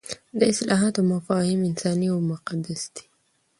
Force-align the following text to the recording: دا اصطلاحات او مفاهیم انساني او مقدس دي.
دا 0.39 0.45
اصطلاحات 0.51 0.93
او 0.97 1.05
مفاهیم 1.15 1.59
انساني 1.69 2.07
او 2.13 2.19
مقدس 2.31 2.81
دي. 2.93 3.03